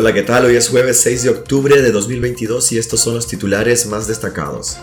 [0.00, 0.46] Hola, ¿qué tal?
[0.46, 4.78] Hoy es jueves 6 de octubre de 2022 y estos son los titulares más destacados.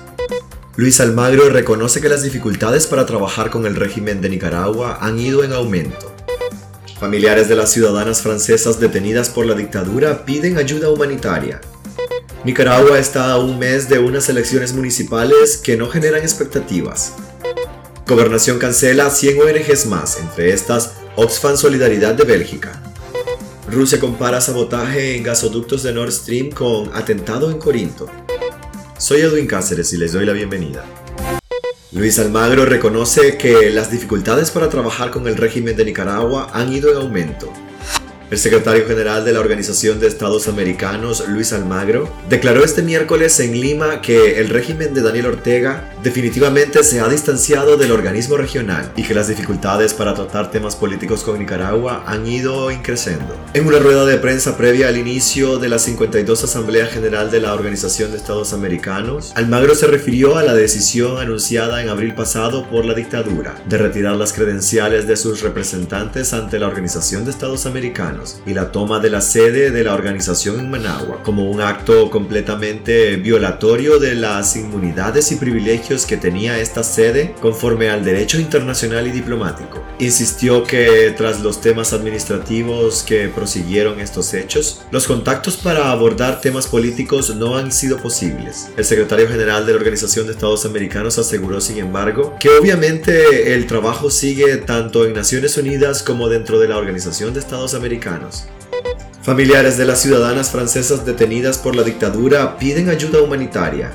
[0.76, 5.44] Luis Almagro reconoce que las dificultades para trabajar con el régimen de Nicaragua han ido
[5.44, 6.14] en aumento.
[7.00, 11.62] Familiares de las ciudadanas francesas detenidas por la dictadura piden ayuda humanitaria.
[12.44, 17.14] Nicaragua está a un mes de unas elecciones municipales que no generan expectativas.
[18.06, 22.84] Gobernación cancela 100 ONGs más, entre estas Oxfam Solidaridad de Bélgica.
[23.70, 28.08] Rusia compara sabotaje en gasoductos de Nord Stream con atentado en Corinto.
[28.98, 30.86] Soy Edwin Cáceres y les doy la bienvenida.
[31.92, 36.92] Luis Almagro reconoce que las dificultades para trabajar con el régimen de Nicaragua han ido
[36.92, 37.52] en aumento
[38.30, 43.60] el secretario general de la Organización de Estados Americanos, Luis Almagro, declaró este miércoles en
[43.60, 49.04] Lima que el régimen de Daniel Ortega definitivamente se ha distanciado del organismo regional y
[49.04, 53.34] que las dificultades para tratar temas políticos con Nicaragua han ido increciendo.
[53.54, 57.54] En una rueda de prensa previa al inicio de la 52 Asamblea General de la
[57.54, 62.84] Organización de Estados Americanos, Almagro se refirió a la decisión anunciada en abril pasado por
[62.84, 68.17] la dictadura de retirar las credenciales de sus representantes ante la Organización de Estados Americanos
[68.46, 73.16] y la toma de la sede de la organización en Managua como un acto completamente
[73.18, 79.12] violatorio de las inmunidades y privilegios que tenía esta sede conforme al derecho internacional y
[79.12, 79.84] diplomático.
[80.00, 86.68] Insistió que tras los temas administrativos que prosiguieron estos hechos, los contactos para abordar temas
[86.68, 88.70] políticos no han sido posibles.
[88.78, 93.68] El secretario general de la Organización de Estados Americanos aseguró, sin embargo, que obviamente el
[93.68, 98.07] trabajo sigue tanto en Naciones Unidas como dentro de la Organización de Estados Americanos
[99.22, 103.92] Familiares de las ciudadanas francesas detenidas por la dictadura piden ayuda humanitaria.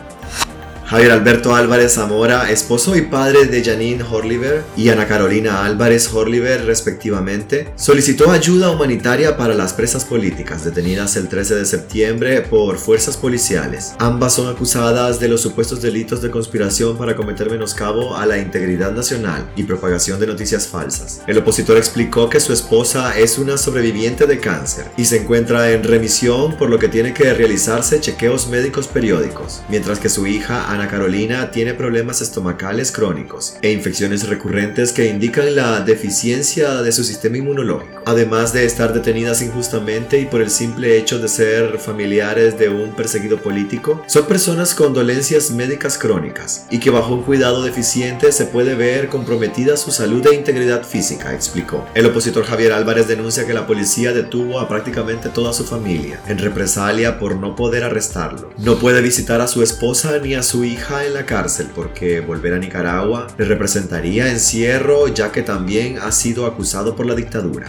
[0.93, 6.67] Javier Alberto Álvarez Zamora, esposo y padre de Janine Horliver y Ana Carolina Álvarez Horliver
[6.67, 13.17] respectivamente, solicitó ayuda humanitaria para las presas políticas detenidas el 13 de septiembre por fuerzas
[13.17, 13.95] policiales.
[14.01, 18.93] Ambas son acusadas de los supuestos delitos de conspiración para cometer menoscabo a la integridad
[18.93, 21.23] nacional y propagación de noticias falsas.
[21.27, 25.85] El opositor explicó que su esposa es una sobreviviente de cáncer y se encuentra en
[25.85, 30.82] remisión por lo que tiene que realizarse chequeos médicos periódicos, mientras que su hija Ana
[30.89, 37.39] Carolina tiene problemas estomacales crónicos e infecciones recurrentes que indican la deficiencia de su sistema
[37.39, 42.69] inmunológico, además de estar detenidas injustamente y por el simple hecho de ser familiares de
[42.69, 48.33] un perseguido político, son personas con dolencias médicas crónicas y que bajo un cuidado deficiente
[48.33, 51.87] se puede ver comprometida su salud e integridad física, explicó.
[51.95, 56.39] El opositor Javier Álvarez denuncia que la policía detuvo a prácticamente toda su familia en
[56.39, 58.51] represalia por no poder arrestarlo.
[58.59, 62.55] No puede visitar a su esposa ni a su hija en la cárcel porque volver
[62.55, 67.67] a Nicaragua le representaría encierro ya que también ha sido acusado por la dictadura.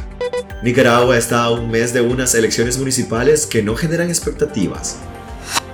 [0.63, 4.97] Nicaragua está a un mes de unas elecciones municipales que no generan expectativas.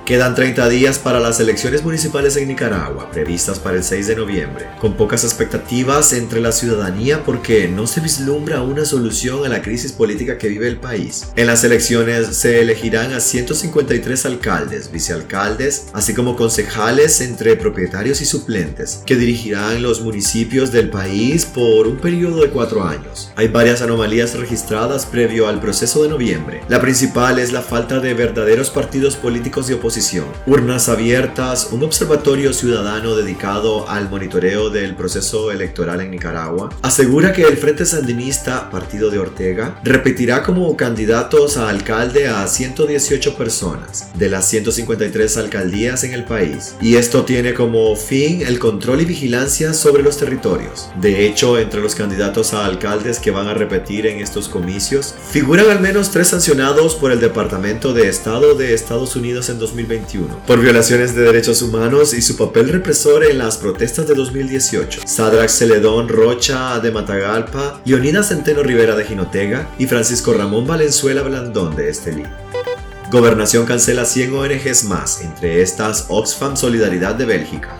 [0.09, 4.65] Quedan 30 días para las elecciones municipales en Nicaragua, previstas para el 6 de noviembre,
[4.81, 9.91] con pocas expectativas entre la ciudadanía porque no se vislumbra una solución a la crisis
[9.91, 11.27] política que vive el país.
[11.35, 18.25] En las elecciones se elegirán a 153 alcaldes, vicealcaldes, así como concejales entre propietarios y
[18.25, 23.31] suplentes, que dirigirán los municipios del país por un periodo de cuatro años.
[23.35, 26.63] Hay varias anomalías registradas previo al proceso de noviembre.
[26.67, 29.98] La principal es la falta de verdaderos partidos políticos de oposición
[30.47, 37.43] urnas abiertas, un observatorio ciudadano dedicado al monitoreo del proceso electoral en Nicaragua, asegura que
[37.43, 44.29] el Frente Sandinista, partido de Ortega, repetirá como candidatos a alcalde a 118 personas de
[44.29, 49.73] las 153 alcaldías en el país, y esto tiene como fin el control y vigilancia
[49.73, 50.89] sobre los territorios.
[51.01, 55.69] De hecho, entre los candidatos a alcaldes que van a repetir en estos comicios, figuran
[55.69, 59.88] al menos tres sancionados por el Departamento de Estado de Estados Unidos en 2020
[60.45, 65.01] por violaciones de derechos humanos y su papel represor en las protestas de 2018.
[65.05, 71.75] Sadrax Celedón Rocha de Matagalpa, Leonida Centeno Rivera de Jinotega y Francisco Ramón Valenzuela Blandón
[71.75, 72.23] de Estelí.
[73.09, 77.75] Gobernación cancela 100 ONGs más, entre estas Oxfam Solidaridad de Bélgica.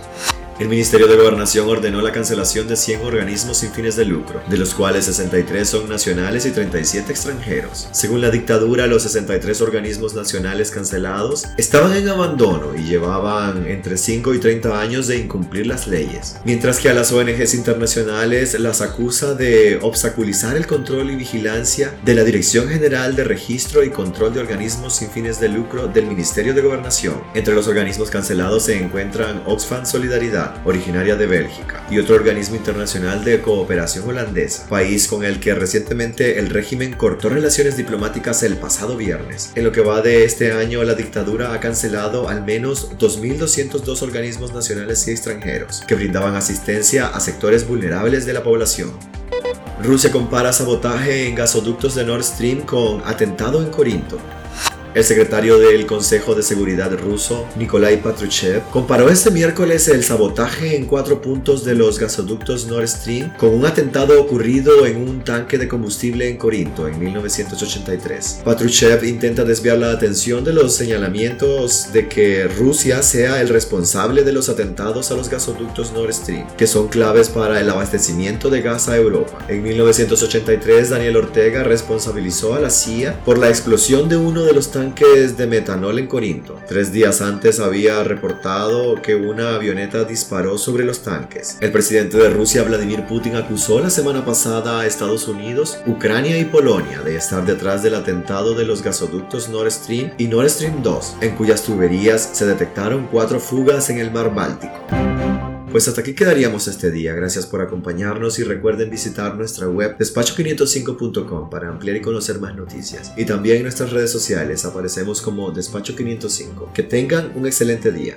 [0.59, 4.57] El Ministerio de Gobernación ordenó la cancelación de 100 organismos sin fines de lucro, de
[4.57, 7.88] los cuales 63 son nacionales y 37 extranjeros.
[7.94, 14.33] Según la dictadura, los 63 organismos nacionales cancelados estaban en abandono y llevaban entre 5
[14.33, 19.35] y 30 años de incumplir las leyes, mientras que a las ONGs internacionales las acusa
[19.35, 24.41] de obstaculizar el control y vigilancia de la Dirección General de Registro y Control de
[24.41, 27.23] Organismos sin fines de lucro del Ministerio de Gobernación.
[27.33, 33.24] Entre los organismos cancelados se encuentran Oxfam Solidaridad, Originaria de Bélgica, y otro organismo internacional
[33.24, 38.98] de cooperación holandesa, país con el que recientemente el régimen cortó relaciones diplomáticas el pasado
[38.98, 39.51] viernes.
[39.56, 44.54] En lo que va de este año, la dictadura ha cancelado al menos 2.202 organismos
[44.54, 48.92] nacionales y extranjeros que brindaban asistencia a sectores vulnerables de la población.
[49.84, 54.19] Rusia compara sabotaje en gasoductos de Nord Stream con atentado en Corinto.
[54.95, 60.88] El secretario del Consejo de Seguridad ruso, Nikolai Patrushev, comparó este miércoles el sabotaje en
[60.88, 65.68] cuatro puntos de los gasoductos Nord Stream con un atentado ocurrido en un tanque de
[65.68, 68.41] combustible en Corinto en 1983.
[68.44, 74.33] Patrushev intenta desviar la atención de los señalamientos de que Rusia sea el responsable de
[74.33, 78.89] los atentados a los gasoductos Nord Stream, que son claves para el abastecimiento de gas
[78.89, 79.38] a Europa.
[79.50, 84.71] En 1983, Daniel Ortega responsabilizó a la CIA por la explosión de uno de los
[84.79, 86.57] tanques de metanol en Corinto.
[86.65, 91.57] Tres días antes había reportado que una avioneta disparó sobre los tanques.
[91.59, 96.45] El presidente de Rusia, Vladimir Putin, acusó la semana pasada a Estados Unidos, Ucrania y
[96.45, 101.17] Polonia de estar detrás del atentado de los gasoductos Nord Stream y Nord Stream 2,
[101.19, 105.08] en cuyas tuberías se detectaron cuatro fugas en el mar Báltico.
[105.71, 107.13] Pues hasta aquí quedaríamos este día.
[107.13, 113.13] Gracias por acompañarnos y recuerden visitar nuestra web despacho505.com para ampliar y conocer más noticias.
[113.16, 116.74] Y también en nuestras redes sociales aparecemos como Despacho505.
[116.74, 118.16] Que tengan un excelente día.